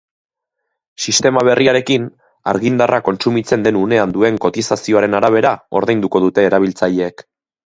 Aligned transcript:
Sistema 1.03 1.41
berriarekin, 1.49 2.07
argindarra 2.53 3.01
kontsumitzen 3.09 3.67
den 3.67 3.79
unean 3.83 4.17
duen 4.17 4.41
kotizazioaren 4.47 5.19
arabera 5.21 5.53
ordainduko 5.83 6.27
dute 6.29 6.49
erabiltzaileek. 6.51 7.27